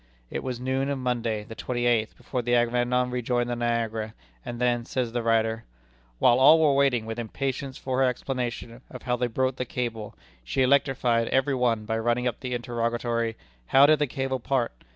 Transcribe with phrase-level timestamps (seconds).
[0.31, 4.59] It was noon of Monday, the twenty eighth, before the Agamemnon rejoined the Niagara; and
[4.59, 5.63] then, says the writer:
[6.17, 10.15] "While all were waiting with impatience for her explanation of how they broke the cable,
[10.43, 13.37] she electrified every one by running up the interrogatory:
[13.67, 14.71] 'How did the cable part?'